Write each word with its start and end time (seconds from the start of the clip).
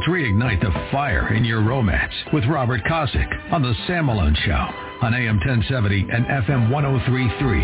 Let's 0.00 0.08
reignite 0.08 0.62
the 0.62 0.72
fire 0.90 1.34
in 1.34 1.44
your 1.44 1.62
romance 1.62 2.14
with 2.32 2.46
Robert 2.46 2.80
Kosick 2.84 3.52
on 3.52 3.60
The 3.60 3.74
Sam 3.86 4.06
Malone 4.06 4.34
Show 4.46 4.66
on 5.02 5.12
AM 5.12 5.36
1070 5.36 6.06
and 6.10 6.24
FM 6.24 6.70
1033. 6.70 7.60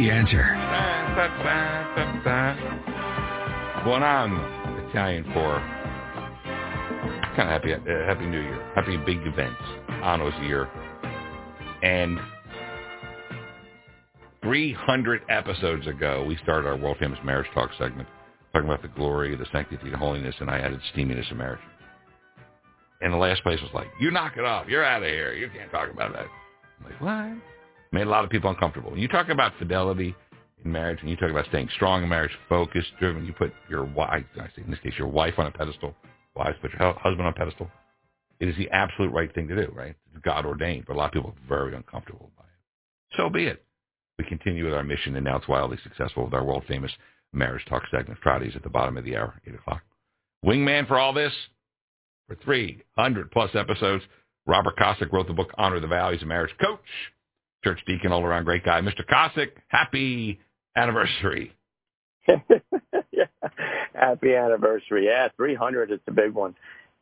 The 0.00 0.08
answer. 0.08 0.54
Going 3.82 4.04
on 4.04 4.86
Italian 4.88 5.24
for 5.34 5.58
kind 7.34 7.50
of 7.50 7.60
happy, 7.60 7.74
uh, 7.74 7.80
happy 8.06 8.26
New 8.26 8.40
Year, 8.40 8.72
happy 8.76 8.96
big 8.98 9.26
events, 9.26 9.60
Anno's 10.04 10.32
year, 10.44 10.68
and 11.82 12.20
300 14.44 15.22
episodes 15.28 15.88
ago, 15.88 16.22
we 16.22 16.36
started 16.36 16.68
our 16.68 16.76
world 16.76 16.98
famous 17.00 17.18
marriage 17.24 17.50
talk 17.52 17.70
segment, 17.76 18.08
talking 18.52 18.68
about 18.68 18.82
the 18.82 18.88
glory, 18.88 19.34
the 19.34 19.46
sanctity, 19.50 19.88
and 19.88 19.96
holiness, 19.96 20.36
and 20.38 20.48
I 20.48 20.60
added 20.60 20.78
steaminess 20.94 21.28
of 21.32 21.36
marriage. 21.36 21.58
And 23.00 23.12
the 23.12 23.18
last 23.18 23.42
place 23.42 23.60
was 23.62 23.70
like, 23.72 23.88
"You 23.98 24.10
knock 24.10 24.36
it 24.36 24.44
off. 24.44 24.68
You're 24.68 24.84
out 24.84 25.02
of 25.02 25.08
here. 25.08 25.32
You 25.32 25.48
can't 25.48 25.70
talk 25.70 25.90
about 25.90 26.12
that." 26.12 26.26
I'm 26.78 26.84
like, 26.84 27.00
what? 27.00 27.42
Made 27.92 28.06
a 28.06 28.10
lot 28.10 28.24
of 28.24 28.30
people 28.30 28.50
uncomfortable. 28.50 28.90
When 28.90 29.00
you 29.00 29.08
talk 29.08 29.28
about 29.28 29.52
fidelity 29.58 30.14
in 30.64 30.72
marriage, 30.72 31.00
and 31.00 31.08
you 31.10 31.16
talk 31.16 31.30
about 31.30 31.46
staying 31.46 31.68
strong 31.74 32.02
in 32.02 32.08
marriage, 32.08 32.36
focused, 32.48 32.92
driven, 32.98 33.24
you 33.24 33.32
put 33.32 33.52
your 33.68 33.84
wife, 33.84 34.24
I 34.36 34.46
say 34.48 34.62
in 34.62 34.70
this 34.70 34.80
case, 34.80 34.92
your 34.98 35.08
wife 35.08 35.34
on 35.38 35.46
a 35.46 35.50
pedestal. 35.50 35.94
Wives 36.34 36.58
put 36.60 36.72
your 36.72 36.92
husband 36.94 37.22
on 37.22 37.28
a 37.28 37.32
pedestal. 37.32 37.70
It 38.38 38.48
is 38.48 38.56
the 38.56 38.70
absolute 38.70 39.12
right 39.12 39.32
thing 39.34 39.48
to 39.48 39.56
do, 39.56 39.72
right? 39.74 39.94
It's 40.14 40.22
God 40.22 40.46
ordained, 40.46 40.84
but 40.86 40.94
a 40.94 40.98
lot 40.98 41.06
of 41.06 41.12
people 41.12 41.30
are 41.30 41.48
very 41.48 41.74
uncomfortable 41.74 42.30
by 42.36 42.44
it. 42.44 43.16
So 43.16 43.28
be 43.28 43.46
it. 43.46 43.64
We 44.18 44.24
continue 44.24 44.64
with 44.64 44.74
our 44.74 44.84
mission, 44.84 45.16
and 45.16 45.24
now 45.24 45.36
it's 45.36 45.48
wildly 45.48 45.78
successful 45.82 46.24
with 46.24 46.34
our 46.34 46.44
world 46.44 46.64
famous 46.68 46.92
marriage 47.32 47.64
talk 47.68 47.82
segment 47.90 48.20
Fridays 48.22 48.54
at 48.54 48.62
the 48.62 48.70
bottom 48.70 48.96
of 48.96 49.04
the 49.04 49.16
hour, 49.16 49.40
8 49.46 49.54
o'clock. 49.54 49.82
Wingman 50.44 50.86
for 50.86 50.98
all 50.98 51.12
this, 51.12 51.32
for 52.30 52.36
300 52.44 53.30
plus 53.32 53.50
episodes, 53.54 54.04
Robert 54.46 54.76
Kosick 54.76 55.12
wrote 55.12 55.26
the 55.26 55.32
book 55.32 55.50
Honor 55.58 55.80
the 55.80 55.88
Values 55.88 56.22
of 56.22 56.28
marriage 56.28 56.54
coach, 56.60 56.78
church 57.64 57.80
deacon, 57.86 58.12
all 58.12 58.22
around 58.22 58.44
great 58.44 58.64
guy. 58.64 58.80
Mr. 58.80 59.04
Kosick, 59.10 59.50
happy 59.66 60.38
anniversary. 60.76 61.52
yeah. 62.28 63.24
Happy 63.94 64.34
anniversary. 64.34 65.06
Yeah, 65.06 65.28
300 65.36 65.90
is 65.90 65.98
a 66.06 66.12
big 66.12 66.32
one. 66.32 66.54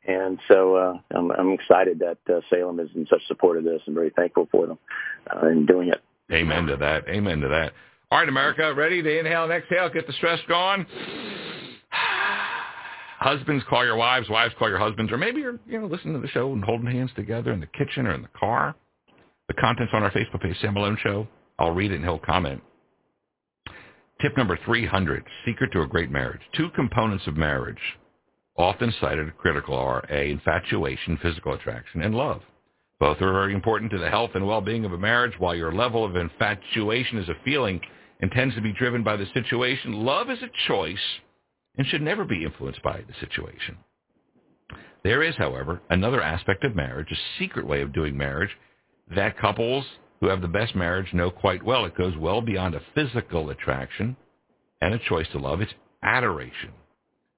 And 0.06 0.38
so 0.48 0.76
uh, 0.76 0.94
I'm, 1.14 1.30
I'm 1.32 1.52
excited 1.52 1.98
that 1.98 2.18
uh, 2.34 2.40
Salem 2.48 2.80
is 2.80 2.88
in 2.94 3.06
such 3.10 3.20
support 3.26 3.58
of 3.58 3.64
this 3.64 3.82
and 3.84 3.94
very 3.94 4.10
thankful 4.16 4.48
for 4.50 4.66
them 4.66 4.78
uh, 5.30 5.48
in 5.48 5.66
doing 5.66 5.88
it. 5.88 6.00
Amen 6.32 6.66
to 6.66 6.76
that. 6.76 7.06
Amen 7.08 7.40
to 7.40 7.48
that. 7.48 7.72
All 8.10 8.18
right, 8.18 8.28
America, 8.28 8.72
ready 8.74 9.02
to 9.02 9.18
inhale 9.18 9.44
and 9.44 9.52
exhale, 9.52 9.90
get 9.90 10.06
the 10.06 10.14
stress 10.14 10.40
gone. 10.48 10.86
Husbands 13.18 13.64
call 13.68 13.84
your 13.84 13.96
wives, 13.96 14.28
wives 14.28 14.54
call 14.58 14.68
your 14.68 14.78
husbands, 14.78 15.10
or 15.10 15.16
maybe 15.18 15.40
you're 15.40 15.58
you 15.66 15.80
know 15.80 15.86
listening 15.86 16.14
to 16.14 16.20
the 16.20 16.28
show 16.28 16.52
and 16.52 16.64
holding 16.64 16.86
hands 16.86 17.10
together 17.16 17.52
in 17.52 17.60
the 17.60 17.66
kitchen 17.66 18.06
or 18.06 18.14
in 18.14 18.22
the 18.22 18.28
car. 18.28 18.76
The 19.48 19.54
content's 19.54 19.92
on 19.92 20.02
our 20.04 20.10
Facebook 20.12 20.42
page, 20.42 20.56
Sam 20.60 20.74
Malone 20.74 20.98
Show. 21.02 21.26
I'll 21.58 21.72
read 21.72 21.90
it 21.90 21.96
and 21.96 22.04
he'll 22.04 22.20
comment. 22.20 22.62
Tip 24.20 24.36
number 24.36 24.58
300, 24.64 25.24
secret 25.44 25.72
to 25.72 25.82
a 25.82 25.86
great 25.86 26.10
marriage. 26.10 26.40
Two 26.56 26.70
components 26.70 27.26
of 27.26 27.36
marriage 27.36 27.78
often 28.56 28.92
cited 29.00 29.36
critical 29.36 29.74
are 29.74 30.04
A, 30.10 30.30
infatuation, 30.30 31.18
physical 31.22 31.54
attraction, 31.54 32.02
and 32.02 32.14
love. 32.14 32.42
Both 33.00 33.20
are 33.22 33.32
very 33.32 33.54
important 33.54 33.90
to 33.92 33.98
the 33.98 34.10
health 34.10 34.32
and 34.34 34.46
well-being 34.46 34.84
of 34.84 34.92
a 34.92 34.98
marriage. 34.98 35.34
While 35.38 35.54
your 35.54 35.72
level 35.72 36.04
of 36.04 36.16
infatuation 36.16 37.18
is 37.18 37.28
a 37.28 37.36
feeling 37.44 37.80
and 38.20 38.30
tends 38.30 38.54
to 38.56 38.60
be 38.60 38.72
driven 38.72 39.02
by 39.04 39.16
the 39.16 39.26
situation, 39.34 40.04
love 40.04 40.30
is 40.30 40.42
a 40.42 40.50
choice 40.68 40.98
and 41.78 41.86
should 41.86 42.02
never 42.02 42.24
be 42.24 42.44
influenced 42.44 42.82
by 42.82 43.00
the 43.06 43.14
situation. 43.20 43.78
There 45.04 45.22
is, 45.22 45.36
however, 45.36 45.80
another 45.88 46.20
aspect 46.20 46.64
of 46.64 46.76
marriage, 46.76 47.10
a 47.10 47.38
secret 47.38 47.66
way 47.66 47.80
of 47.80 47.94
doing 47.94 48.16
marriage, 48.16 48.50
that 49.14 49.38
couples 49.38 49.84
who 50.20 50.28
have 50.28 50.42
the 50.42 50.48
best 50.48 50.74
marriage 50.74 51.14
know 51.14 51.30
quite 51.30 51.62
well. 51.62 51.84
It 51.84 51.96
goes 51.96 52.16
well 52.16 52.42
beyond 52.42 52.74
a 52.74 52.82
physical 52.94 53.50
attraction 53.50 54.16
and 54.80 54.92
a 54.92 54.98
choice 54.98 55.26
to 55.32 55.38
love. 55.38 55.60
It's 55.60 55.72
adoration. 56.02 56.72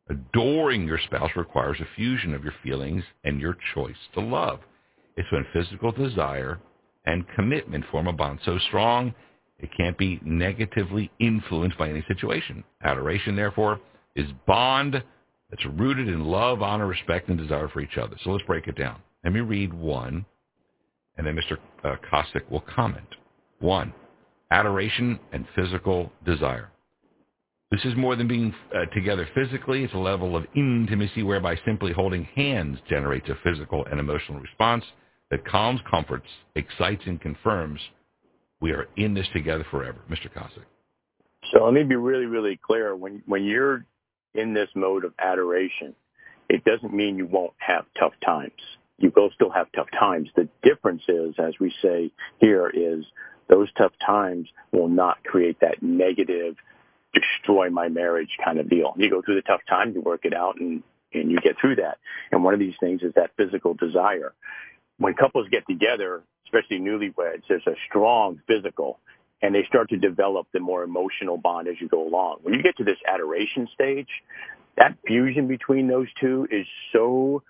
Adoring 0.09 0.87
your 0.87 0.99
spouse 0.99 1.31
requires 1.37 1.79
a 1.81 1.95
fusion 1.95 2.35
of 2.35 2.43
your 2.43 2.55
feelings 2.65 3.05
and 3.23 3.41
your 3.41 3.57
choice 3.75 3.95
to 4.15 4.21
love. 4.21 4.61
It's 5.17 5.31
when 5.31 5.47
physical 5.53 5.93
desire 5.93 6.59
and 7.05 7.29
commitment 7.37 7.85
form 7.91 8.09
a 8.09 8.13
bond 8.13 8.41
so 8.45 8.59
strong 8.69 9.15
it 9.61 9.71
can't 9.77 9.99
be 9.99 10.21
negatively 10.25 11.11
influenced 11.21 11.77
by 11.77 11.91
any 11.91 12.03
situation. 12.09 12.65
Adoration, 12.83 13.37
therefore, 13.37 13.79
is 14.17 14.27
bond 14.47 15.03
that's 15.51 15.67
rooted 15.67 16.09
in 16.09 16.25
love, 16.25 16.63
honor, 16.63 16.87
respect, 16.87 17.29
and 17.29 17.39
desire 17.39 17.69
for 17.69 17.81
each 17.81 17.99
other. 17.99 18.17
So 18.23 18.31
let's 18.31 18.45
break 18.45 18.67
it 18.69 18.77
down. 18.77 19.01
Let 19.25 19.33
me 19.33 19.41
read 19.41 19.73
one, 19.73 20.25
and 21.17 21.27
then 21.27 21.37
Mr. 21.37 21.59
Uh, 21.85 21.97
Kosick 22.11 22.49
will 22.51 22.65
comment. 22.75 23.07
One, 23.59 23.93
adoration 24.51 25.19
and 25.33 25.47
physical 25.55 26.11
desire. 26.25 26.71
This 27.71 27.85
is 27.85 27.95
more 27.97 28.17
than 28.17 28.27
being 28.27 28.53
uh, 28.75 28.87
together 28.87 29.29
physically. 29.35 29.85
It's 29.85 29.95
a 29.95 29.99
level 29.99 30.37
of 30.37 30.45
intimacy 30.57 31.23
whereby 31.23 31.57
simply 31.65 31.93
holding 31.93 32.25
hands 32.25 32.79
generates 32.89 33.29
a 33.29 33.37
physical 33.45 33.85
and 33.91 34.01
emotional 34.01 34.41
response 34.41 34.85
that 35.31 35.47
calms, 35.47 35.81
comforts, 35.89 36.27
excites, 36.57 37.03
and 37.07 37.21
confirms 37.21 37.81
we 38.61 38.73
are 38.73 38.89
in 38.97 39.15
this 39.15 39.27
together 39.33 39.65
forever. 39.71 39.99
Mr. 40.11 40.33
Kosick. 40.33 40.65
So 41.53 41.65
let 41.65 41.73
me 41.73 41.85
be 41.85 41.97
really, 41.97 42.27
really 42.27 42.59
clear. 42.63 42.97
When 42.97 43.23
when 43.27 43.45
you're 43.45 43.87
in 44.35 44.55
this 44.55 44.69
mode 44.75 45.05
of 45.05 45.13
adoration, 45.19 45.95
it 46.49 46.65
doesn't 46.65 46.93
mean 46.93 47.17
you 47.17 47.27
won't 47.27 47.55
have 47.59 47.85
tough 47.99 48.15
times. 48.25 48.61
You 48.99 49.13
will 49.15 49.31
still 49.35 49.51
have 49.51 49.71
tough 49.73 49.89
times. 49.99 50.29
The 50.37 50.49
difference 50.63 51.03
is, 51.09 51.35
as 51.39 51.55
we 51.59 51.73
say 51.83 52.13
here, 52.39 52.69
is 52.69 53.05
those 53.49 53.69
tough 53.73 53.93
times 54.05 54.49
will 54.73 54.89
not 54.89 55.25
create 55.25 55.61
that 55.61 55.83
negative, 55.83 56.57
destroy 57.15 57.71
my 57.71 57.89
marriage 57.89 58.37
kind 58.45 58.59
of 58.61 58.69
deal. 58.69 58.95
You 58.97 59.11
go 59.11 59.23
through 59.23 59.37
the 59.37 59.43
tough 59.43 59.63
time, 59.69 59.93
you 59.95 60.01
work 60.01 60.25
it 60.25 60.35
out, 60.35 60.61
and 60.61 60.83
and 61.13 61.29
you 61.29 61.41
get 61.41 61.57
through 61.61 61.77
that. 61.77 61.99
And 62.31 62.45
one 62.45 62.55
of 62.55 62.61
these 62.61 62.77
things 62.79 63.03
is 63.03 63.13
that 63.17 63.33
physical 63.37 63.75
desire 63.75 64.33
when 65.01 65.15
couples 65.15 65.49
get 65.51 65.67
together, 65.67 66.23
especially 66.45 66.79
newlyweds, 66.79 67.43
there's 67.49 67.67
a 67.67 67.75
strong 67.89 68.41
physical 68.47 69.01
and 69.43 69.55
they 69.55 69.65
start 69.65 69.91
to 69.91 69.97
develop 69.97 70.47
the 70.53 70.61
more 70.61 70.83
emotional 70.83 71.37
bond 71.37 71.69
as 71.69 71.81
you 71.81 71.89
go 71.89 72.07
along. 72.07 72.39
When 72.43 72.55
you 72.55 72.63
get 72.63 72.77
to 72.79 72.85
this 72.85 72.99
adoration 73.07 73.69
stage, 73.75 74.09
that 74.77 74.97
fusion 75.07 75.47
between 75.47 75.89
those 75.89 76.09
two 76.21 76.47
is 76.51 76.67
so 76.93 77.43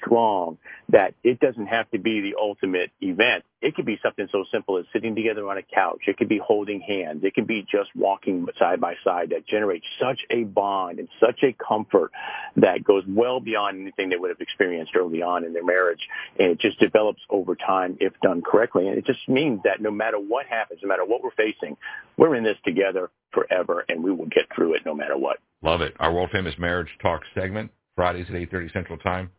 strong 0.00 0.58
that 0.90 1.14
it 1.22 1.40
doesn't 1.40 1.66
have 1.66 1.90
to 1.90 1.98
be 1.98 2.20
the 2.20 2.34
ultimate 2.40 2.90
event. 3.00 3.44
It 3.60 3.74
could 3.74 3.84
be 3.84 3.98
something 4.02 4.28
so 4.30 4.44
simple 4.52 4.78
as 4.78 4.84
sitting 4.92 5.14
together 5.14 5.48
on 5.48 5.58
a 5.58 5.62
couch. 5.62 6.02
It 6.06 6.16
could 6.16 6.28
be 6.28 6.38
holding 6.38 6.80
hands. 6.80 7.24
It 7.24 7.34
could 7.34 7.46
be 7.46 7.66
just 7.70 7.90
walking 7.94 8.46
side 8.58 8.80
by 8.80 8.94
side 9.04 9.30
that 9.30 9.46
generates 9.46 9.84
such 10.00 10.20
a 10.30 10.44
bond 10.44 10.98
and 10.98 11.08
such 11.20 11.42
a 11.42 11.52
comfort 11.52 12.12
that 12.56 12.84
goes 12.84 13.02
well 13.08 13.40
beyond 13.40 13.80
anything 13.80 14.08
they 14.08 14.16
would 14.16 14.30
have 14.30 14.40
experienced 14.40 14.92
early 14.96 15.22
on 15.22 15.44
in 15.44 15.52
their 15.52 15.64
marriage. 15.64 16.08
And 16.38 16.52
it 16.52 16.60
just 16.60 16.78
develops 16.78 17.20
over 17.28 17.56
time 17.56 17.98
if 18.00 18.12
done 18.22 18.42
correctly. 18.42 18.86
And 18.88 18.96
it 18.96 19.04
just 19.04 19.28
means 19.28 19.60
that 19.64 19.82
no 19.82 19.90
matter 19.90 20.18
what 20.18 20.46
happens, 20.46 20.80
no 20.82 20.88
matter 20.88 21.04
what 21.04 21.22
we're 21.22 21.30
facing, 21.32 21.76
we're 22.16 22.36
in 22.36 22.44
this 22.44 22.56
together 22.64 23.10
forever 23.32 23.84
and 23.88 24.02
we 24.02 24.12
will 24.12 24.26
get 24.26 24.46
through 24.54 24.74
it 24.74 24.82
no 24.86 24.94
matter 24.94 25.18
what. 25.18 25.38
Love 25.62 25.80
it. 25.80 25.94
Our 25.98 26.12
world 26.12 26.30
famous 26.30 26.54
marriage 26.58 26.88
talk 27.02 27.22
segment, 27.34 27.72
Fridays 27.96 28.26
at 28.28 28.34
8.30 28.36 28.72
Central 28.72 28.98
Time 28.98 29.30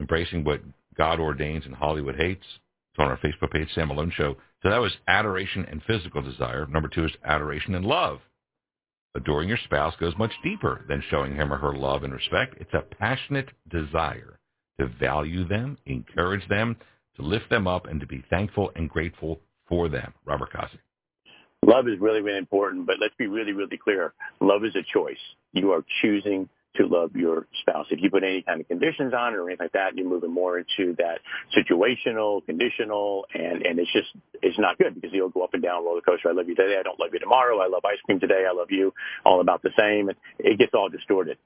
embracing 0.00 0.42
what 0.42 0.60
God 0.96 1.20
ordains 1.20 1.66
and 1.66 1.74
Hollywood 1.74 2.16
hates. 2.16 2.44
It's 2.92 2.98
on 2.98 3.08
our 3.08 3.18
Facebook 3.18 3.52
page, 3.52 3.68
Sam 3.74 3.88
Malone 3.88 4.12
Show. 4.14 4.36
So 4.62 4.70
that 4.70 4.80
was 4.80 4.96
adoration 5.06 5.66
and 5.70 5.82
physical 5.86 6.22
desire. 6.22 6.66
Number 6.66 6.88
two 6.88 7.04
is 7.04 7.12
adoration 7.24 7.74
and 7.74 7.84
love. 7.84 8.20
Adoring 9.14 9.48
your 9.48 9.58
spouse 9.64 9.94
goes 9.98 10.16
much 10.18 10.32
deeper 10.42 10.84
than 10.88 11.02
showing 11.10 11.34
him 11.34 11.52
or 11.52 11.56
her 11.56 11.74
love 11.74 12.04
and 12.04 12.12
respect. 12.12 12.56
It's 12.60 12.74
a 12.74 12.82
passionate 12.82 13.48
desire 13.68 14.38
to 14.78 14.86
value 14.86 15.46
them, 15.46 15.78
encourage 15.86 16.46
them, 16.48 16.76
to 17.16 17.22
lift 17.22 17.50
them 17.50 17.66
up, 17.66 17.86
and 17.86 18.00
to 18.00 18.06
be 18.06 18.24
thankful 18.30 18.70
and 18.76 18.88
grateful 18.88 19.40
for 19.68 19.88
them. 19.88 20.12
Robert 20.24 20.52
Kosick. 20.52 20.78
Love 21.66 21.88
is 21.88 22.00
really, 22.00 22.20
really 22.20 22.38
important, 22.38 22.86
but 22.86 22.96
let's 23.00 23.14
be 23.18 23.26
really, 23.26 23.52
really 23.52 23.76
clear. 23.76 24.14
Love 24.40 24.64
is 24.64 24.74
a 24.76 24.82
choice. 24.92 25.18
You 25.52 25.72
are 25.72 25.84
choosing 26.00 26.48
to 26.76 26.86
love 26.86 27.16
your 27.16 27.46
spouse. 27.62 27.86
If 27.90 28.00
you 28.02 28.10
put 28.10 28.22
any 28.22 28.42
kind 28.42 28.60
of 28.60 28.68
conditions 28.68 29.12
on 29.14 29.34
it 29.34 29.36
or 29.36 29.48
anything 29.48 29.64
like 29.64 29.72
that, 29.72 29.96
you're 29.96 30.08
moving 30.08 30.32
more 30.32 30.58
into 30.58 30.94
that 30.98 31.20
situational, 31.56 32.44
conditional, 32.46 33.26
and, 33.34 33.62
and 33.62 33.78
it's 33.78 33.92
just, 33.92 34.08
it's 34.42 34.58
not 34.58 34.78
good 34.78 34.94
because 34.94 35.10
you'll 35.12 35.30
go 35.30 35.42
up 35.42 35.54
and 35.54 35.62
down 35.62 35.84
roller 35.84 36.00
coaster. 36.00 36.28
I 36.28 36.32
love 36.32 36.48
you 36.48 36.54
today. 36.54 36.76
I 36.78 36.82
don't 36.82 36.98
love 37.00 37.10
you 37.12 37.18
tomorrow. 37.18 37.58
I 37.60 37.68
love 37.68 37.84
ice 37.84 37.98
cream 38.04 38.20
today. 38.20 38.44
I 38.48 38.54
love 38.54 38.68
you. 38.70 38.92
All 39.24 39.40
about 39.40 39.62
the 39.62 39.70
same. 39.78 40.10
It 40.38 40.58
gets 40.58 40.72
all 40.74 40.88
distorted. 40.88 41.38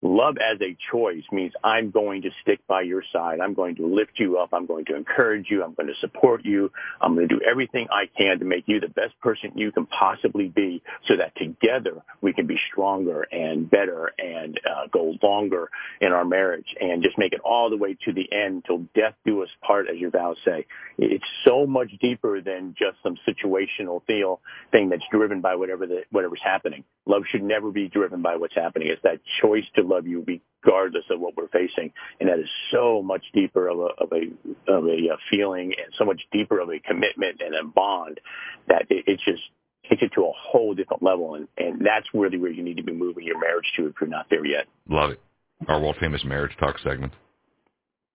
Love 0.00 0.36
as 0.38 0.60
a 0.60 0.76
choice 0.92 1.24
means 1.32 1.52
I'm 1.64 1.90
going 1.90 2.22
to 2.22 2.30
stick 2.42 2.60
by 2.68 2.82
your 2.82 3.02
side. 3.12 3.40
I'm 3.40 3.54
going 3.54 3.74
to 3.76 3.86
lift 3.86 4.12
you 4.14 4.38
up. 4.38 4.50
I'm 4.52 4.66
going 4.66 4.84
to 4.86 4.94
encourage 4.94 5.46
you. 5.50 5.64
I'm 5.64 5.74
going 5.74 5.88
to 5.88 6.00
support 6.00 6.44
you. 6.44 6.70
I'm 7.00 7.16
going 7.16 7.28
to 7.28 7.34
do 7.34 7.40
everything 7.44 7.88
I 7.90 8.04
can 8.16 8.38
to 8.38 8.44
make 8.44 8.64
you 8.66 8.78
the 8.78 8.88
best 8.88 9.18
person 9.20 9.52
you 9.56 9.72
can 9.72 9.86
possibly 9.86 10.48
be 10.48 10.82
so 11.08 11.16
that 11.16 11.34
together 11.36 12.02
we 12.20 12.32
can 12.32 12.46
be 12.46 12.58
stronger 12.70 13.22
and 13.32 13.68
better 13.68 14.12
and 14.18 14.60
uh, 14.64 14.86
go 14.92 15.16
longer 15.20 15.68
in 16.00 16.12
our 16.12 16.24
marriage 16.24 16.76
and 16.80 17.02
just 17.02 17.18
make 17.18 17.32
it 17.32 17.40
all 17.40 17.68
the 17.68 17.76
way 17.76 17.96
to 18.04 18.12
the 18.12 18.32
end 18.32 18.62
until 18.68 18.86
death 18.94 19.14
do 19.24 19.42
us 19.42 19.48
part, 19.62 19.88
as 19.88 19.98
your 19.98 20.10
vows 20.10 20.36
say. 20.44 20.64
It's 20.96 21.24
so 21.44 21.66
much 21.66 21.90
deeper 22.00 22.40
than 22.40 22.76
just 22.78 22.98
some 23.02 23.16
situational 23.26 24.02
feel 24.06 24.40
thing 24.70 24.90
that's 24.90 25.02
driven 25.10 25.40
by 25.40 25.56
whatever 25.56 25.86
the, 25.86 26.02
whatever's 26.10 26.40
happening. 26.42 26.84
Love 27.08 27.22
should 27.30 27.42
never 27.42 27.72
be 27.72 27.88
driven 27.88 28.22
by 28.22 28.36
what's 28.36 28.54
happening. 28.54 28.88
It's 28.88 29.02
that 29.02 29.18
choice 29.40 29.64
to 29.74 29.82
love 29.82 30.06
you 30.06 30.24
regardless 30.64 31.04
of 31.10 31.20
what 31.20 31.36
we're 31.36 31.48
facing. 31.48 31.92
And 32.20 32.28
that 32.28 32.38
is 32.38 32.48
so 32.70 33.02
much 33.02 33.24
deeper 33.32 33.66
of 33.68 33.78
a, 33.78 33.88
of 33.98 34.12
a, 34.12 34.70
of 34.70 34.84
a 34.84 35.14
uh, 35.14 35.16
feeling 35.30 35.72
and 35.72 35.92
so 35.96 36.04
much 36.04 36.20
deeper 36.30 36.60
of 36.60 36.68
a 36.68 36.78
commitment 36.78 37.40
and 37.40 37.54
a 37.54 37.64
bond 37.64 38.20
that 38.68 38.86
it, 38.90 39.04
it 39.06 39.20
just 39.24 39.42
takes 39.88 40.02
it 40.02 40.12
to 40.14 40.24
a 40.24 40.32
whole 40.36 40.74
different 40.74 41.02
level. 41.02 41.34
And, 41.34 41.48
and 41.56 41.84
that's 41.84 42.06
really 42.12 42.36
where 42.36 42.50
you 42.50 42.62
need 42.62 42.76
to 42.76 42.82
be 42.82 42.92
moving 42.92 43.24
your 43.24 43.40
marriage 43.40 43.72
to 43.76 43.86
if 43.86 43.94
you're 44.00 44.10
not 44.10 44.26
there 44.28 44.44
yet. 44.44 44.66
Love 44.88 45.12
it. 45.12 45.20
Our 45.66 45.80
world 45.80 45.96
famous 45.98 46.22
marriage 46.24 46.56
talk 46.60 46.78
segment. 46.84 47.14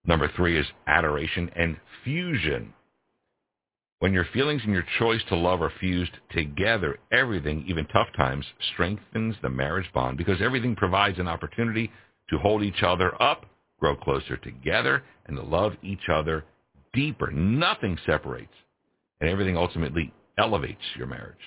Number 0.06 0.30
three 0.36 0.60
is 0.60 0.68
adoration 0.86 1.50
and 1.56 1.78
fusion. 2.04 2.74
When 4.04 4.12
your 4.12 4.28
feelings 4.34 4.62
and 4.66 4.74
your 4.74 4.84
choice 5.00 5.22
to 5.30 5.36
love 5.38 5.62
are 5.62 5.72
fused 5.80 6.12
together, 6.30 6.98
everything, 7.14 7.64
even 7.70 7.86
tough 7.86 8.10
times, 8.18 8.46
strengthens 8.74 9.38
the 9.42 9.50
marriage 9.50 9.90
bond 9.94 10.18
because 10.18 10.42
everything 10.42 10.76
provides 10.76 11.20
an 11.20 11.30
opportunity 11.30 11.90
to 12.30 12.38
hold 12.38 12.64
each 12.64 12.84
other 12.84 13.14
up, 13.24 13.46
grow 13.80 13.96
closer 13.96 14.36
together, 14.36 15.04
and 15.28 15.38
to 15.38 15.44
love 15.44 15.72
each 15.82 16.10
other 16.14 16.44
deeper. 16.92 17.32
Nothing 17.32 17.98
separates, 18.06 18.52
and 19.22 19.30
everything 19.30 19.56
ultimately 19.56 20.12
elevates 20.38 20.84
your 20.98 21.08
marriage. 21.08 21.38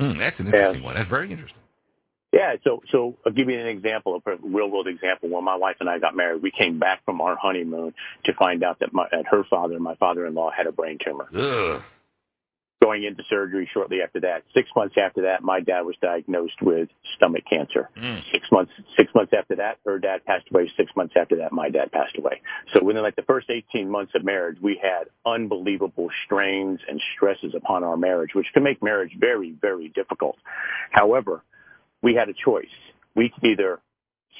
Mm, 0.00 0.18
that's 0.18 0.40
an 0.40 0.46
interesting 0.46 0.80
yeah. 0.82 0.84
one. 0.84 0.96
That's 0.96 1.08
very 1.08 1.30
interesting. 1.30 1.62
Yeah, 2.32 2.54
so 2.64 2.82
so 2.90 3.14
I'll 3.24 3.32
give 3.32 3.48
you 3.48 3.60
an 3.60 3.66
example, 3.68 4.20
a 4.26 4.36
real 4.42 4.68
world 4.68 4.88
example. 4.88 5.28
When 5.28 5.44
my 5.44 5.54
wife 5.54 5.76
and 5.78 5.88
I 5.88 6.00
got 6.00 6.16
married, 6.16 6.42
we 6.42 6.50
came 6.50 6.80
back 6.80 7.04
from 7.04 7.20
our 7.20 7.36
honeymoon 7.36 7.94
to 8.24 8.32
find 8.34 8.64
out 8.64 8.80
that 8.80 8.92
my 8.92 9.06
that 9.12 9.26
her 9.30 9.44
father 9.48 9.74
and 9.74 9.84
my 9.84 9.94
father 9.96 10.26
in 10.26 10.34
law 10.34 10.50
had 10.50 10.66
a 10.66 10.72
brain 10.72 10.98
tumor. 11.04 11.28
Ugh. 11.32 11.82
Going 12.82 13.04
into 13.04 13.22
surgery 13.30 13.70
shortly 13.72 14.02
after 14.02 14.18
that. 14.20 14.42
Six 14.54 14.68
months 14.74 14.96
after 14.98 15.22
that, 15.22 15.42
my 15.42 15.60
dad 15.60 15.82
was 15.82 15.94
diagnosed 16.02 16.60
with 16.60 16.88
stomach 17.14 17.44
cancer. 17.48 17.88
Mm. 17.96 18.20
Six 18.32 18.44
months 18.50 18.72
six 18.96 19.14
months 19.14 19.32
after 19.38 19.54
that, 19.56 19.78
her 19.86 20.00
dad 20.00 20.24
passed 20.24 20.46
away. 20.52 20.68
Six 20.76 20.90
months 20.96 21.14
after 21.16 21.36
that, 21.36 21.52
my 21.52 21.68
dad 21.68 21.92
passed 21.92 22.18
away. 22.18 22.40
So 22.74 22.82
within 22.82 23.02
like 23.02 23.14
the 23.14 23.22
first 23.22 23.50
eighteen 23.50 23.88
months 23.88 24.12
of 24.16 24.24
marriage, 24.24 24.56
we 24.60 24.80
had 24.82 25.04
unbelievable 25.24 26.08
strains 26.24 26.80
and 26.88 27.00
stresses 27.14 27.54
upon 27.54 27.84
our 27.84 27.96
marriage, 27.96 28.30
which 28.34 28.48
can 28.52 28.64
make 28.64 28.82
marriage 28.82 29.12
very, 29.16 29.54
very 29.60 29.88
difficult. 29.88 30.36
However, 30.90 31.44
we 32.02 32.14
had 32.14 32.28
a 32.28 32.34
choice. 32.34 32.66
We 33.14 33.28
could 33.28 33.44
either 33.44 33.78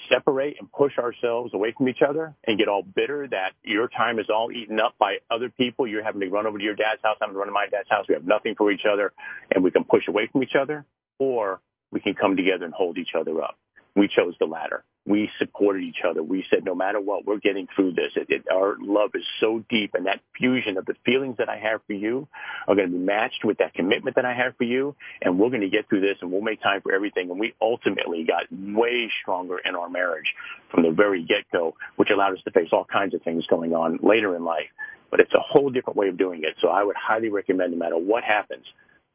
separate 0.08 0.56
and 0.58 0.70
push 0.70 0.98
ourselves 0.98 1.54
away 1.54 1.74
from 1.76 1.88
each 1.88 2.02
other 2.06 2.34
and 2.44 2.58
get 2.58 2.68
all 2.68 2.82
bitter 2.82 3.26
that 3.28 3.52
your 3.62 3.88
time 3.88 4.18
is 4.18 4.26
all 4.32 4.50
eaten 4.52 4.80
up 4.80 4.94
by 4.98 5.18
other 5.30 5.48
people. 5.50 5.86
You're 5.86 6.04
having 6.04 6.20
to 6.20 6.28
run 6.28 6.46
over 6.46 6.58
to 6.58 6.64
your 6.64 6.74
dad's 6.74 7.02
house. 7.02 7.16
I'm 7.20 7.28
having 7.28 7.34
to 7.34 7.38
run 7.38 7.48
to 7.48 7.52
my 7.52 7.66
dad's 7.70 7.88
house. 7.90 8.06
We 8.08 8.14
have 8.14 8.26
nothing 8.26 8.54
for 8.56 8.70
each 8.70 8.86
other 8.90 9.12
and 9.54 9.62
we 9.62 9.70
can 9.70 9.84
push 9.84 10.08
away 10.08 10.28
from 10.30 10.42
each 10.42 10.54
other 10.60 10.84
or 11.18 11.60
we 11.90 12.00
can 12.00 12.14
come 12.14 12.36
together 12.36 12.64
and 12.64 12.74
hold 12.74 12.98
each 12.98 13.14
other 13.18 13.42
up. 13.42 13.58
We 13.94 14.08
chose 14.08 14.34
the 14.40 14.46
latter 14.46 14.84
we 15.04 15.30
supported 15.38 15.82
each 15.82 16.02
other. 16.08 16.22
We 16.22 16.44
said, 16.48 16.64
no 16.64 16.76
matter 16.76 17.00
what, 17.00 17.26
we're 17.26 17.38
getting 17.38 17.66
through 17.74 17.94
this. 17.94 18.12
It, 18.14 18.26
it, 18.28 18.44
our 18.52 18.76
love 18.80 19.10
is 19.14 19.24
so 19.40 19.64
deep, 19.68 19.94
and 19.94 20.06
that 20.06 20.20
fusion 20.36 20.76
of 20.76 20.86
the 20.86 20.94
feelings 21.04 21.36
that 21.38 21.48
I 21.48 21.56
have 21.58 21.80
for 21.88 21.94
you 21.94 22.28
are 22.68 22.76
going 22.76 22.90
to 22.90 22.96
be 22.96 23.02
matched 23.02 23.44
with 23.44 23.58
that 23.58 23.74
commitment 23.74 24.14
that 24.14 24.24
I 24.24 24.32
have 24.32 24.56
for 24.56 24.64
you, 24.64 24.94
and 25.20 25.40
we're 25.40 25.48
going 25.48 25.62
to 25.62 25.68
get 25.68 25.88
through 25.88 26.02
this, 26.02 26.18
and 26.20 26.30
we'll 26.30 26.40
make 26.40 26.62
time 26.62 26.82
for 26.82 26.92
everything. 26.92 27.30
And 27.30 27.40
we 27.40 27.52
ultimately 27.60 28.24
got 28.24 28.44
way 28.52 29.10
stronger 29.22 29.58
in 29.58 29.74
our 29.74 29.88
marriage 29.88 30.32
from 30.70 30.84
the 30.84 30.92
very 30.92 31.24
get-go, 31.24 31.74
which 31.96 32.10
allowed 32.10 32.34
us 32.34 32.42
to 32.44 32.52
face 32.52 32.68
all 32.72 32.84
kinds 32.84 33.14
of 33.14 33.22
things 33.22 33.44
going 33.48 33.74
on 33.74 33.98
later 34.02 34.36
in 34.36 34.44
life. 34.44 34.70
But 35.10 35.18
it's 35.18 35.34
a 35.34 35.40
whole 35.40 35.70
different 35.70 35.96
way 35.96 36.08
of 36.08 36.16
doing 36.16 36.42
it. 36.44 36.54
So 36.60 36.68
I 36.68 36.84
would 36.84 36.96
highly 36.96 37.28
recommend, 37.28 37.72
no 37.72 37.78
matter 37.78 37.98
what 37.98 38.22
happens, 38.22 38.64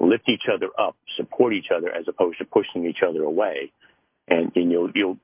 lift 0.01 0.27
each 0.27 0.47
other 0.53 0.67
up, 0.77 0.97
support 1.15 1.53
each 1.53 1.71
other, 1.75 1.89
as 1.89 2.07
opposed 2.09 2.39
to 2.39 2.45
pushing 2.45 2.85
each 2.85 3.01
other 3.01 3.23
away 3.23 3.71
and, 4.27 4.51
and 4.55 4.71
you'll 4.71 4.91
you'll 4.93 5.17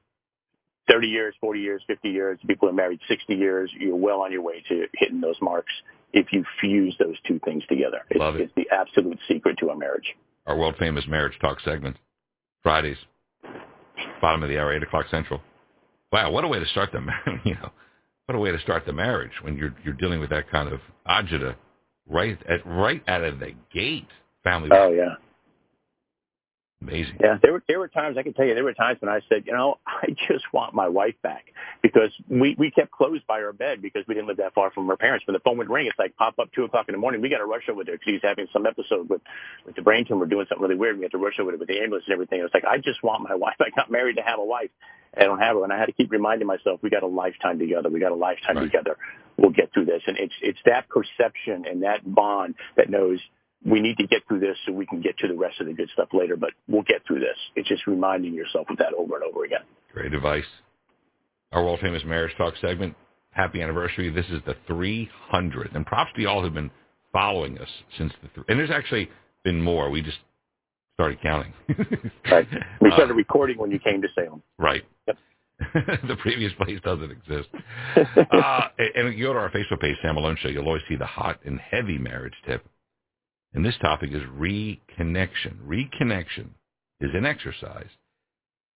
30 0.90 1.08
years, 1.08 1.36
40 1.40 1.60
years, 1.60 1.82
50 1.88 2.10
years, 2.10 2.40
people 2.48 2.70
are 2.70 2.74
married 2.74 3.00
60 3.08 3.34
years, 3.34 3.72
you're 3.78 3.96
well 3.96 4.22
on 4.22 4.32
your 4.32 4.42
way 4.42 4.64
to 4.70 4.86
hitting 4.96 5.22
those 5.22 5.38
marks 5.42 5.72
if 6.14 6.28
you 6.32 6.44
fuse 6.62 6.96
those 7.00 7.16
two 7.28 7.40
things 7.46 7.64
together. 7.68 8.02
It's, 8.10 8.20
Love 8.20 8.36
it. 8.36 8.42
it's 8.42 8.54
the 8.56 8.68
absolute 8.72 9.20
secret 9.28 9.58
to 9.60 9.70
a 9.70 9.78
marriage. 9.78 10.16
Our 10.46 10.58
world 10.58 10.76
famous 10.78 11.06
marriage 11.08 11.38
talk 11.40 11.60
segment, 11.62 11.98
Fridays, 12.62 12.98
bottom 14.22 14.44
of 14.44 14.50
the 14.50 14.60
hour, 14.60 14.74
8 14.74 14.84
o'clock 14.84 15.06
Central. 15.10 15.42
Wow, 16.12 16.32
what 16.32 16.44
a 16.44 16.48
way 16.48 16.60
to 16.60 16.68
start 16.68 16.92
the 16.92 17.00
you 17.44 17.56
know, 17.56 17.72
what 18.26 18.36
a 18.36 18.40
way 18.40 18.52
to 18.52 18.60
start 18.60 18.86
the 18.86 18.94
marriage 18.94 19.32
when 19.42 19.58
you're 19.58 19.74
you're 19.84 19.96
dealing 19.96 20.20
with 20.20 20.30
that 20.30 20.50
kind 20.50 20.72
of 20.72 20.80
agita 21.08 21.56
right 22.08 22.38
at 22.48 22.66
right 22.66 23.04
out 23.08 23.24
of 23.24 23.40
the 23.40 23.54
gate. 23.74 24.08
Family. 24.44 24.70
Oh 24.72 24.92
yeah. 24.92 25.16
Amazing. 26.84 27.16
Yeah, 27.22 27.38
there 27.42 27.54
were 27.54 27.64
there 27.68 27.80
were 27.80 27.88
times 27.88 28.18
I 28.18 28.24
can 28.24 28.34
tell 28.34 28.46
you 28.46 28.56
there 28.56 28.64
were 28.64 28.74
times 28.74 29.00
when 29.00 29.10
I 29.10 29.22
said, 29.30 29.44
you 29.46 29.54
know, 29.54 29.80
I 29.88 30.08
just 30.28 30.44
want 30.52 30.74
my 30.74 30.90
wife 30.90 31.16
back 31.22 31.46
because 31.82 32.12
we 32.30 32.56
we 32.58 32.72
kept 32.72 32.92
close 32.92 33.20
by 33.28 33.42
our 33.42 33.54
bed 33.54 33.82
because 33.82 34.04
we 34.08 34.14
didn't 34.16 34.28
live 34.28 34.38
that 34.38 34.54
far 34.54 34.70
from 34.72 34.90
our 34.90 34.98
parents. 34.98 35.26
When 35.26 35.34
the 35.34 35.40
phone 35.40 35.58
would 35.58 35.70
ring, 35.70 35.88
it's 35.88 35.98
like 35.98 36.16
pop 36.18 36.40
up 36.40 36.52
two 36.54 36.66
o'clock 36.66 36.90
in 36.90 36.94
the 36.94 37.00
morning. 37.00 37.22
We 37.22 37.30
got 37.30 37.38
to 37.38 37.46
rush 37.46 37.70
over 37.70 37.84
there 37.84 37.96
because 37.96 38.14
he's 38.14 38.22
having 38.22 38.48
some 38.52 38.66
episode 38.66 39.10
with 39.10 39.22
with 39.66 39.76
the 39.76 39.82
brain 39.82 40.06
tumor, 40.06 40.26
doing 40.26 40.46
something 40.50 40.62
really 40.62 40.76
weird. 40.76 40.98
We 40.98 41.04
had 41.04 41.12
to 41.12 41.18
rush 41.18 41.40
over 41.40 41.52
there 41.52 41.58
with 41.58 41.70
the 41.70 41.80
ambulance 41.80 42.06
and 42.08 42.14
everything. 42.14 42.40
It 42.40 42.44
was 42.44 42.52
like 42.54 42.66
I 42.66 42.78
just 42.78 43.02
want 43.02 43.24
my 43.28 43.36
wife. 43.44 43.56
I 43.62 43.70
got 43.76 43.90
married 43.90 44.18
to 44.18 44.24
have 44.24 44.40
a 44.40 44.46
wife. 44.46 44.70
I 45.16 45.24
don't 45.24 45.40
have 45.40 45.56
her, 45.56 45.64
and 45.64 45.72
I 45.72 45.78
had 45.78 45.86
to 45.86 45.94
keep 45.94 46.12
reminding 46.12 46.48
myself 46.48 46.82
we 46.82 46.90
got 46.90 47.04
a 47.04 47.08
lifetime 47.08 47.60
together. 47.60 47.90
We 47.90 48.00
got 48.00 48.12
a 48.12 48.16
lifetime 48.16 48.58
right. 48.58 48.64
together. 48.64 48.98
We'll 49.38 49.52
get 49.52 49.72
through 49.74 49.86
this, 49.86 50.02
and 50.08 50.18
it's 50.18 50.34
it's 50.42 50.60
that 50.66 50.90
perception 50.90 51.66
and 51.70 51.84
that 51.84 52.02
bond 52.04 52.56
that 52.76 52.90
knows 52.90 53.20
we 53.66 53.80
need 53.80 53.98
to 53.98 54.08
get 54.08 54.22
through 54.28 54.40
this 54.40 54.58
so 54.66 54.74
we 54.74 54.86
can 54.86 55.02
get 55.02 55.18
to 55.20 55.28
the 55.28 55.36
rest 55.36 55.60
of 55.62 55.68
the 55.68 55.74
good 55.74 55.90
stuff 55.94 56.10
later, 56.14 56.36
but 56.36 56.52
we'll 56.68 56.84
get 56.84 57.06
through 57.08 57.20
this. 57.20 57.38
It's 57.56 57.68
just 57.68 57.88
reminding 57.88 58.34
yourself 58.34 58.68
of 58.70 58.78
that 58.78 58.94
over 58.98 59.16
and 59.16 59.24
over 59.24 59.46
again. 59.46 59.62
Great 59.94 60.14
advice. 60.14 60.46
Our 61.52 61.64
world 61.64 61.80
famous 61.82 62.04
marriage 62.06 62.36
talk 62.38 62.56
segment. 62.60 62.96
Happy 63.32 63.62
anniversary. 63.62 64.10
This 64.10 64.26
is 64.28 64.42
the 64.46 64.56
300th. 64.70 65.76
And 65.76 65.86
props 65.86 66.12
to 66.16 66.22
you 66.22 66.28
all 66.28 66.42
who've 66.42 66.54
been 66.54 66.72
following 67.12 67.58
us 67.60 67.70
since 67.98 68.12
the, 68.22 68.28
th- 68.30 68.46
and 68.50 68.60
there's 68.60 68.72
actually 68.72 69.10
been 69.44 69.62
more. 69.62 69.90
We 69.90 70.02
just 70.02 70.18
started 70.96 71.22
counting. 71.22 71.54
right. 72.32 72.48
We 72.82 72.92
started 72.92 73.14
uh, 73.14 73.16
recording 73.16 73.58
when 73.58 73.72
you 73.72 73.80
came 73.80 74.02
to 74.02 74.08
Salem. 74.16 74.42
Right. 74.58 74.84
Yep. 75.08 75.18
the 76.08 76.16
previous 76.22 76.52
place 76.54 76.80
doesn't 76.84 77.12
exist. 77.12 77.50
uh, 77.96 78.62
and, 78.78 79.08
and 79.08 79.18
you 79.18 79.26
go 79.26 79.34
to 79.34 79.40
our 79.40 79.52
Facebook 79.52 79.80
page, 79.80 79.96
Sam 80.02 80.16
Malone 80.16 80.38
Show, 80.42 80.50
you'll 80.50 80.66
always 80.66 80.82
see 80.90 80.96
the 80.96 81.06
hot 81.06 81.40
and 81.46 81.60
heavy 81.60 81.98
marriage 81.98 82.34
tip. 82.46 82.66
And 83.54 83.64
this 83.64 83.78
topic 83.82 84.12
is 84.12 84.22
reconnection. 84.38 85.58
Reconnection 85.66 86.50
is 87.00 87.12
an 87.14 87.26
exercise 87.26 87.90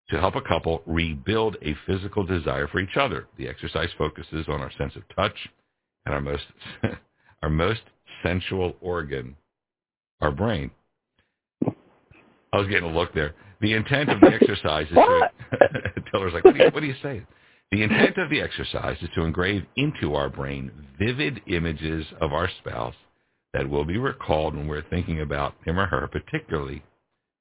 to 0.10 0.20
help 0.20 0.36
a 0.36 0.42
couple 0.42 0.82
rebuild 0.86 1.58
a 1.62 1.76
physical 1.86 2.24
desire 2.24 2.68
for 2.68 2.80
each 2.80 2.96
other. 2.98 3.28
The 3.38 3.48
exercise 3.48 3.90
focuses 3.98 4.46
on 4.48 4.62
our 4.62 4.72
sense 4.78 4.96
of 4.96 5.04
touch 5.16 5.36
and 6.06 6.14
our 6.14 6.22
most 6.22 6.44
our 7.44 7.50
most 7.50 7.82
sensual 8.24 8.76
organ, 8.82 9.36
our 10.22 10.32
brain. 10.32 10.72
I 11.66 12.58
was 12.58 12.68
getting 12.68 12.90
a 12.90 12.94
look 12.94 13.14
there. 13.14 13.36
The 13.62 13.74
intent 13.74 14.10
of 14.10 14.22
the 14.22 14.34
exercise 14.34 14.88
is 14.88 14.96
to 14.96 15.30
Tiller's 16.12 16.34
like, 16.34 16.46
what 16.46 16.56
do, 16.56 16.64
you, 16.64 16.70
what 16.72 16.80
do 16.80 16.86
you 16.86 16.96
say? 17.04 17.22
The 17.72 17.84
intent 17.84 18.18
of 18.18 18.30
the 18.30 18.42
exercise 18.42 18.98
is 19.02 19.10
to 19.16 19.24
engrave 19.24 19.64
into 19.76 20.16
our 20.16 20.30
brain 20.30 20.72
vivid 20.98 21.42
images 21.48 22.06
of 22.22 22.32
our 22.32 22.50
spouse 22.60 22.96
that 23.54 23.70
will 23.70 23.86
be 23.86 23.98
recalled 23.98 24.56
when 24.56 24.68
we're 24.68 24.88
thinking 24.90 25.22
about 25.22 25.56
him 25.66 25.80
or 25.80 25.86
her, 25.86 26.08
particularly 26.08 26.84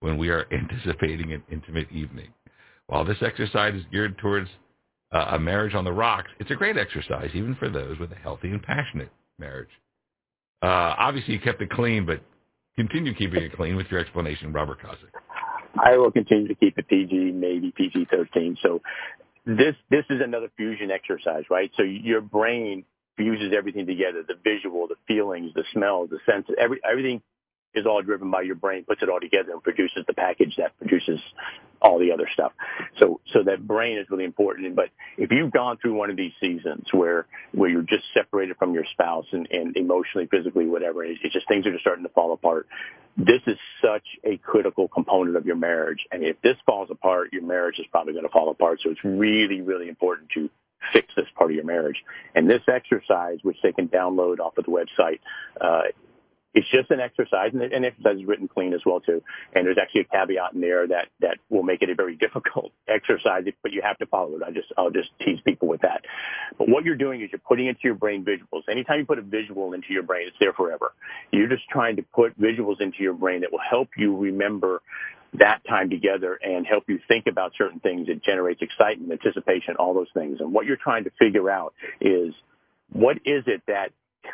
when 0.01 0.19
we 0.19 0.29
are 0.29 0.47
anticipating 0.53 1.33
an 1.33 1.43
intimate 1.51 1.91
evening. 1.91 2.29
While 2.87 3.05
this 3.05 3.19
exercise 3.21 3.75
is 3.75 3.83
geared 3.91 4.17
towards 4.19 4.49
uh, 5.13 5.27
a 5.33 5.39
marriage 5.39 5.75
on 5.75 5.85
the 5.85 5.93
rocks, 5.93 6.31
it's 6.39 6.51
a 6.51 6.55
great 6.55 6.77
exercise, 6.77 7.31
even 7.35 7.57
for 7.57 7.69
those 7.69 7.99
with 7.99 8.13
a 8.13 8.17
healthy 8.17 8.49
and 8.49 8.63
passionate 8.63 9.11
marriage. 9.39 9.69
Uh, 10.63 10.95
obviously, 10.99 11.35
you 11.35 11.41
kept 11.41 11.61
it 11.61 11.71
clean, 11.71 12.07
but 12.07 12.21
continue 12.77 13.15
keeping 13.15 13.43
it 13.43 13.55
clean 13.57 13.77
with 13.77 13.87
your 13.91 14.01
explanation, 14.01 14.53
Robert 14.53 14.79
Kosick. 14.81 15.11
I 15.85 15.97
will 15.97 16.11
continue 16.11 16.49
to 16.49 16.55
keep 16.55 16.79
it 16.79 16.89
PG, 16.89 17.33
maybe 17.33 17.73
PG-13. 17.77 18.57
So 18.63 18.81
this 19.45 19.75
this 19.91 20.05
is 20.11 20.21
another 20.23 20.49
fusion 20.57 20.91
exercise, 20.91 21.45
right? 21.51 21.71
So 21.77 21.83
your 21.83 22.21
brain 22.21 22.85
fuses 23.17 23.53
everything 23.57 23.87
together, 23.87 24.23
the 24.27 24.35
visual, 24.43 24.87
the 24.89 24.97
feelings, 25.09 25.53
the 25.55 25.65
smells, 25.73 26.11
the 26.11 26.19
senses, 26.27 26.55
every, 26.59 26.81
everything 26.89 27.23
is 27.77 27.87
all 27.87 28.03
driven 28.03 28.31
by 28.31 28.41
your 28.41 28.55
brain, 28.55 28.85
puts 28.85 29.03
it 29.03 29.09
all 29.09 29.21
together 29.21 29.53
and 29.53 29.63
produces 29.63 30.05
the 30.07 30.15
package 30.15 30.55
that 30.57 30.77
produces 30.79 31.21
all 31.83 31.99
the 31.99 32.11
other 32.11 32.29
stuff. 32.33 32.53
So, 32.99 33.21
so 33.33 33.43
that 33.45 33.67
brain 33.67 33.99
is 33.99 34.07
really 34.11 34.25
important. 34.25 34.75
But 34.75 34.89
if 35.19 35.31
you've 35.31 35.53
gone 35.53 35.77
through 35.77 35.95
one 35.95 36.09
of 36.09 36.17
these 36.17 36.33
seasons 36.41 36.87
where, 36.93 37.27
where 37.53 37.69
you're 37.69 37.83
just 37.83 38.05
separated 38.15 38.57
from 38.57 38.73
your 38.73 38.85
spouse 38.93 39.27
and, 39.33 39.47
and 39.51 39.77
emotionally, 39.77 40.27
physically, 40.27 40.67
whatever, 40.67 41.05
it's 41.05 41.21
just 41.33 41.47
things 41.49 41.67
are 41.67 41.73
just 41.73 41.83
starting 41.83 42.05
to 42.05 42.13
fall 42.13 42.33
apart. 42.33 42.67
This 43.19 43.43
is 43.47 43.59
such 43.83 44.07
a 44.25 44.39
critical 44.39 44.89
component 44.89 45.37
of 45.37 45.45
your 45.45 45.57
marriage. 45.57 46.01
And 46.11 46.23
if 46.23 46.41
this 46.43 46.57
falls 46.65 46.89
apart, 46.91 47.33
your 47.33 47.43
marriage 47.43 47.79
is 47.79 47.87
probably 47.91 48.15
going 48.15 48.25
to 48.25 48.33
fall 48.33 48.51
apart. 48.51 48.81
So 48.83 48.91
it's 48.91 49.05
really, 49.05 49.61
really 49.61 49.89
important 49.89 50.31
to 50.35 50.49
fix 50.93 51.09
this 51.17 51.27
part 51.37 51.51
of 51.51 51.55
your 51.55 51.65
marriage. 51.65 52.03
And 52.35 52.49
this 52.49 52.63
exercise, 52.69 53.39
which 53.43 53.59
they 53.63 53.73
can 53.73 53.89
download 53.89 54.39
off 54.39 54.59
of 54.59 54.65
the 54.65 54.71
website, 54.71 55.21
uh, 55.61 55.83
it's 56.57 56.69
just 56.71 56.91
an 56.91 57.01
exercise, 57.01 57.51
and 57.53 57.63
an 57.63 57.85
exercise 57.85 58.17
is 58.17 58.25
written 58.25 58.49
clean 58.49 58.73
as 58.73 58.81
well 58.87 59.01
too. 59.01 59.23
And 59.55 59.67
there's 59.67 59.77
actually 59.81 60.01
a 60.01 60.05
caveat 60.05 60.55
in 60.55 60.63
there 60.63 60.89
that 60.89 61.09
that 61.21 61.37
will 61.51 61.63
make 61.63 61.83
it 61.83 61.91
a 61.91 61.95
very 61.95 62.17
difficult 62.27 62.73
exercise, 62.89 63.45
but 63.63 63.73
you 63.73 63.83
have 63.83 63.99
to 63.99 64.07
follow 64.07 64.37
it. 64.37 64.43
I 64.43 64.51
just 64.51 64.73
I'll 64.79 64.91
just 64.91 65.11
tease 65.21 65.39
people 65.45 65.69
with 65.69 65.83
that. 65.83 66.07
But 66.59 66.71
what 66.71 66.85
you're 66.85 66.97
doing 66.97 67.21
is 67.21 67.29
you're 67.31 67.43
putting 67.47 67.67
into 67.67 67.83
your 67.85 67.95
brain 67.95 68.25
visuals. 68.25 68.63
Anytime 68.71 69.01
you 69.01 69.05
put 69.05 69.19
a 69.19 69.23
visual 69.23 69.75
into 69.75 69.93
your 69.93 70.03
brain, 70.03 70.29
it's 70.29 70.37
there 70.41 70.55
forever. 70.55 70.95
You're 71.31 71.49
just 71.49 71.69
trying 71.69 71.97
to 71.97 72.03
put 72.03 72.41
visuals 72.41 72.81
into 72.81 73.03
your 73.03 73.13
brain 73.13 73.43
that 73.43 73.53
will 73.53 73.61
help 73.69 73.91
you 73.99 74.17
remember 74.17 74.81
that 75.35 75.61
time 75.69 75.91
together 75.91 76.39
and 76.43 76.67
help 76.67 76.85
you 76.89 76.99
think 77.09 77.27
about 77.27 77.53
certain 77.59 77.81
things. 77.81 78.09
It 78.09 78.23
generates 78.23 78.63
excitement, 78.63 79.13
anticipation, 79.13 79.77
all 79.77 79.95
those 79.95 80.11
things. 80.15 80.41
And 80.41 80.53
what 80.53 80.67
you're 80.67 80.77
trying 80.77 81.05
to 81.05 81.11
figure 81.19 81.51
out 81.51 81.75
is 82.01 82.35
what 82.93 83.19
is 83.25 83.45
it 83.47 83.63
that 83.67 83.91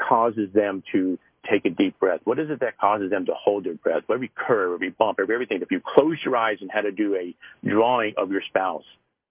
causes 0.09 0.53
them 0.53 0.83
to 0.93 1.19
take 1.51 1.65
a 1.65 1.71
deep 1.71 1.99
breath? 1.99 2.21
What 2.25 2.39
is 2.39 2.51
it 2.51 2.61
that 2.61 2.79
causes 2.79 3.11
them 3.11 3.27
to 3.27 3.33
hold 3.35 3.65
their 3.65 3.75
breath? 3.75 4.05
Every 4.11 4.31
curve, 4.35 4.75
every 4.75 4.91
bump, 4.91 5.19
every 5.21 5.35
everything. 5.35 5.63
If 5.63 5.71
you 5.71 5.81
close 5.85 6.19
your 6.25 6.37
eyes 6.37 6.59
and 6.61 6.71
had 6.71 6.83
to 6.83 6.93
do 6.93 7.17
a 7.17 7.35
drawing 7.67 8.15
of 8.17 8.31
your 8.31 8.43
spouse, 8.49 8.85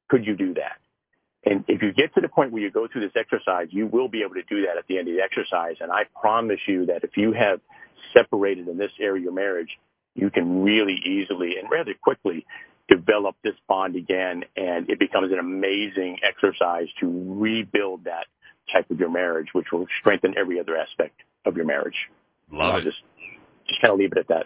could 0.10 0.26
you 0.26 0.36
do 0.36 0.56
that? 0.56 0.78
And 1.44 1.64
if 1.68 1.82
you 1.82 1.92
get 1.92 2.14
to 2.16 2.22
the 2.22 2.28
point 2.28 2.52
where 2.52 2.62
you 2.62 2.70
go 2.70 2.88
through 2.88 3.02
this 3.02 3.16
exercise, 3.16 3.68
you 3.72 3.88
will 3.88 4.08
be 4.08 4.22
able 4.22 4.36
to 4.36 4.44
do 4.44 4.68
that 4.68 4.78
at 4.78 4.86
the 4.88 5.00
end 5.00 5.08
of 5.08 5.16
the 5.16 5.22
exercise. 5.22 5.78
And 5.80 5.92
I 5.92 6.04
promise 6.20 6.60
you 6.68 6.88
that 6.88 7.04
if 7.04 7.18
you 7.18 7.32
have 7.32 7.62
separated 8.14 8.68
in 8.68 8.78
this 8.78 8.92
area 9.00 9.18
of 9.18 9.24
your 9.24 9.34
marriage, 9.34 9.70
you 10.16 10.30
can 10.30 10.64
really 10.64 11.02
easily 11.06 11.58
and 11.58 11.70
rather 11.70 11.94
quickly 12.02 12.46
develop 12.90 13.36
this 13.44 13.56
bond 13.68 13.96
again. 13.96 14.44
And 14.58 14.90
it 14.90 15.00
becomes 15.00 15.32
an 15.32 15.40
amazing 15.40 16.18
exercise 16.24 16.88
to 17.00 17.36
rebuild 17.40 18.04
that 18.04 18.28
type 18.72 18.90
of 18.92 19.00
your 19.00 19.10
marriage, 19.10 19.48
which 19.54 19.68
will 19.72 19.86
strengthen 20.00 20.36
every 20.38 20.60
other 20.60 20.78
aspect 20.78 21.22
of 21.46 21.56
your 21.56 21.66
marriage. 21.66 21.96
Love 22.52 22.80
it. 22.80 22.84
Just, 22.84 22.98
just 23.68 23.82
kind 23.82 23.94
of 23.94 24.00
leave 24.00 24.12
it 24.12 24.18
at 24.18 24.28
that. 24.28 24.46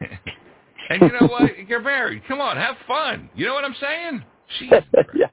and 0.90 1.02
you 1.02 1.08
know 1.08 1.26
what? 1.26 1.50
You're 1.66 1.80
married. 1.80 2.22
Come 2.28 2.40
on, 2.40 2.56
have 2.56 2.76
fun. 2.86 3.30
You 3.34 3.46
know 3.46 3.54
what 3.54 3.64
I'm 3.64 3.76
saying? 3.80 4.22
Jeez. 4.60 4.84
yeah. 5.14 5.26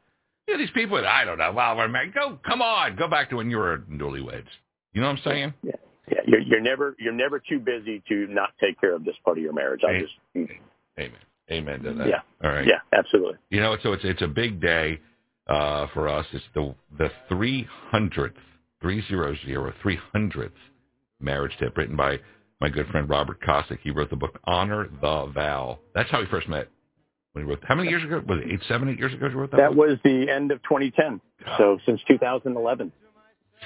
You 0.47 0.53
know, 0.53 0.57
these 0.57 0.71
people 0.73 0.97
that 0.97 1.05
I 1.05 1.25
don't 1.25 1.37
know, 1.37 1.51
well, 1.51 1.75
we're 1.77 1.87
married. 1.87 2.13
Go, 2.13 2.39
come 2.45 2.61
on, 2.61 2.95
go 2.95 3.07
back 3.07 3.29
to 3.29 3.35
when 3.35 3.49
you 3.49 3.57
were 3.57 3.83
newlyweds. 3.89 4.47
You 4.93 5.01
know 5.01 5.07
what 5.07 5.17
I'm 5.17 5.23
saying? 5.23 5.53
Yeah. 5.63 5.73
Yeah, 6.11 6.21
you're, 6.27 6.41
you're 6.41 6.61
never 6.61 6.95
you're 6.99 7.13
never 7.13 7.39
too 7.39 7.59
busy 7.59 8.03
to 8.09 8.27
not 8.27 8.49
take 8.59 8.79
care 8.81 8.93
of 8.93 9.05
this 9.05 9.15
part 9.23 9.37
of 9.37 9.43
your 9.43 9.53
marriage. 9.53 9.81
I 9.87 9.99
just 9.99 10.13
amen, 10.99 11.11
amen 11.49 11.83
to 11.83 11.93
that. 11.93 12.07
Yeah, 12.07 12.19
all 12.43 12.51
right. 12.51 12.67
Yeah, 12.67 12.79
absolutely. 12.97 13.35
You 13.49 13.61
know, 13.61 13.77
so 13.81 13.93
it's 13.93 14.03
it's 14.03 14.21
a 14.21 14.27
big 14.27 14.61
day 14.61 14.99
uh, 15.47 15.87
for 15.93 16.09
us. 16.09 16.25
It's 16.33 16.43
the 16.53 16.75
the 16.97 17.09
three 17.29 17.67
hundredth, 17.91 18.37
three 18.81 19.03
zero 19.07 19.35
zero, 19.45 19.73
three 19.81 19.99
hundredth 20.11 20.55
marriage 21.21 21.53
tip 21.59 21.77
written 21.77 21.95
by 21.95 22.19
my 22.59 22.69
good 22.69 22.87
friend 22.87 23.09
Robert 23.09 23.41
Kosick. 23.41 23.79
He 23.81 23.91
wrote 23.91 24.09
the 24.09 24.15
book 24.17 24.39
Honor 24.45 24.87
the 25.01 25.31
Vow. 25.33 25.79
That's 25.95 26.09
how 26.11 26.19
we 26.19 26.25
first 26.27 26.49
met. 26.49 26.67
When 27.33 27.45
he 27.45 27.49
wrote, 27.49 27.63
how 27.63 27.75
many 27.75 27.87
years 27.87 28.03
ago? 28.03 28.21
Was 28.27 28.41
it 28.43 28.51
eight, 28.51 28.59
seven, 28.67 28.89
eight 28.89 28.99
years 28.99 29.13
ago? 29.13 29.27
You 29.27 29.37
wrote 29.37 29.51
that. 29.51 29.57
That 29.57 29.69
book? 29.69 29.77
was 29.77 29.97
the 30.03 30.27
end 30.29 30.51
of 30.51 30.61
2010. 30.63 31.21
So 31.57 31.79
since 31.85 32.01
2011, 32.07 32.91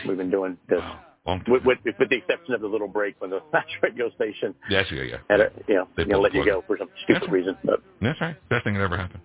we've 0.08 0.18
been 0.18 0.30
doing 0.30 0.58
this. 0.70 0.80
Wow. 0.80 1.00
With, 1.26 1.64
with, 1.66 1.80
with 1.84 2.10
the 2.10 2.16
exception 2.18 2.54
of 2.54 2.62
the 2.62 2.68
little 2.68 2.88
break 2.88 3.16
when 3.20 3.32
the 3.32 3.42
last 3.54 3.68
radio 3.82 4.12
station 4.12 4.54
Yes, 4.70 4.86
yeah, 4.92 5.02
yeah. 5.04 5.18
had 5.30 5.42
a, 5.42 5.52
you 5.68 5.76
know, 5.76 5.88
They 5.98 6.04
you 6.04 6.10
know, 6.10 6.22
let 6.22 6.34
you 6.36 6.46
go 6.46 6.64
for 6.68 6.78
some 6.78 6.90
stupid 7.04 7.24
That's- 7.24 7.34
reason. 7.34 7.58
But 7.64 7.82
That's 8.02 8.22
right. 8.22 8.36
Best 8.50 8.64
thing 8.64 8.76
that 8.76 8.82
ever 8.82 8.98
happened. 8.98 9.22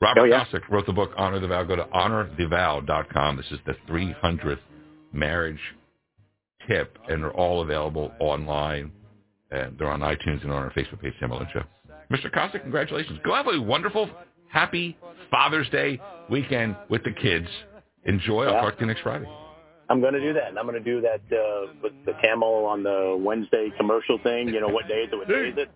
Robert 0.00 0.20
Oh, 0.20 0.24
yeah. 0.24 0.44
Kosick 0.44 0.68
wrote 0.68 0.86
the 0.86 0.92
book 0.92 1.10
Honor 1.16 1.38
the 1.40 1.48
Vow. 1.48 1.62
Go 1.64 1.76
to 1.76 1.84
honorthevow.com. 1.84 3.36
This 3.36 3.46
is 3.50 3.58
the 3.66 3.74
300th 3.88 4.58
marriage 5.12 5.60
tip, 6.68 6.96
and 7.08 7.22
they're 7.22 7.32
all 7.32 7.62
available 7.62 8.12
online. 8.20 8.92
And 9.50 9.76
they're 9.78 9.90
on 9.90 10.00
iTunes 10.00 10.42
and 10.42 10.52
on 10.52 10.62
our 10.62 10.72
Facebook 10.72 11.00
page, 11.02 11.12
Sam 11.20 11.30
Show. 11.52 11.62
Mr. 12.10 12.32
Kosick, 12.32 12.62
congratulations. 12.62 13.18
Go 13.24 13.34
have 13.34 13.46
a 13.48 13.60
wonderful, 13.60 14.08
happy 14.48 14.96
Father's 15.30 15.68
Day 15.70 16.00
weekend 16.30 16.76
with 16.88 17.04
the 17.04 17.12
kids. 17.12 17.46
Enjoy. 18.04 18.44
I'll 18.44 18.62
talk 18.62 18.74
to 18.76 18.80
you 18.80 18.86
next 18.86 19.02
Friday. 19.02 19.26
I'm 19.92 20.00
going 20.00 20.14
to 20.14 20.20
do 20.20 20.32
that. 20.32 20.48
And 20.48 20.58
I'm 20.58 20.66
going 20.66 20.82
to 20.82 20.90
do 20.90 21.02
that 21.02 21.20
uh, 21.36 21.70
with 21.82 21.92
the 22.06 22.14
camel 22.22 22.64
on 22.64 22.82
the 22.82 23.14
Wednesday 23.20 23.70
commercial 23.76 24.18
thing. 24.22 24.48
You 24.48 24.62
know, 24.62 24.68
what 24.68 24.88
day 24.88 25.02
is 25.02 25.10
it? 25.12 25.16
What 25.16 25.28
day 25.28 25.48
is 25.50 25.54
it? 25.58 25.68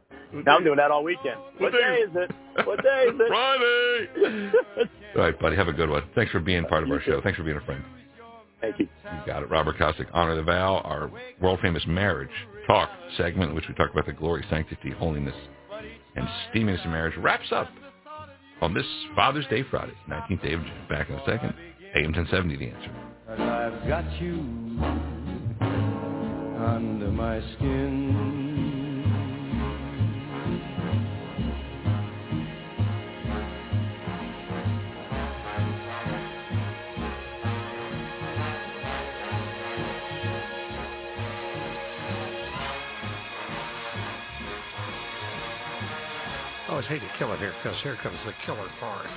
Now 0.47 0.57
I'm 0.57 0.65
doing 0.65 0.79
that 0.79 0.91
all 0.91 1.05
weekend. 1.05 1.37
What 1.59 1.73
day 1.73 1.99
is 2.03 2.11
it? 2.15 2.31
What 2.67 2.83
day 2.83 3.05
is 3.09 3.15
it? 3.21 3.29
Friday. 3.29 4.89
All 5.17 5.23
right, 5.23 5.39
buddy. 5.39 5.55
Have 5.55 5.69
a 5.69 5.73
good 5.73 5.89
one. 5.89 6.03
Thanks 6.15 6.33
for 6.33 6.41
being 6.41 6.65
part 6.65 6.83
of 6.83 6.91
our 6.91 7.01
show. 7.03 7.21
Thanks 7.21 7.37
for 7.37 7.45
being 7.45 7.59
a 7.59 7.61
friend. 7.61 7.83
Thank 8.61 8.81
you. 8.81 8.89
You 9.05 9.27
got 9.27 9.43
it. 9.43 9.51
Robert 9.51 9.77
Kosick, 9.77 10.07
Honor 10.13 10.35
the 10.35 10.43
Vow, 10.43 10.79
our 10.79 11.11
world-famous 11.41 11.85
marriage 11.87 12.31
talk 12.67 12.89
segment 13.17 13.51
in 13.51 13.55
which 13.55 13.69
we 13.69 13.75
talk 13.75 13.93
about 13.93 14.07
the 14.07 14.13
glory, 14.13 14.45
sanctity, 14.51 14.91
holiness, 14.91 15.35
and 16.17 16.27
steaminess 16.51 16.85
of 16.85 16.91
marriage, 16.91 17.17
wraps 17.19 17.53
up 17.53 17.69
on 18.61 18.75
this 18.75 18.87
Father's 19.15 19.47
Day 19.47 19.63
Friday, 19.71 19.95
19th 20.09 20.43
day 20.43 20.55
of 20.55 20.63
June. 20.63 20.87
Back 20.89 21.09
in 21.09 21.17
a 21.17 21.25
second. 21.25 21.55
AM 21.95 22.13
1070, 22.13 22.57
The 22.57 22.67
Answer. 22.69 23.16
Cause 23.27 23.41
I've 23.41 23.89
got 23.89 24.05
you 24.21 24.35
under 26.57 27.11
my 27.11 27.41
skin. 27.55 29.03
I 46.63 46.71
always 46.71 46.87
hate 46.87 47.01
to 47.01 47.11
kill 47.19 47.33
it 47.33 47.41
here 47.41 47.53
because 47.61 47.77
here 47.83 47.97
comes 48.05 48.19
the 48.25 48.35
killer 48.45 48.69
part. 48.79 49.09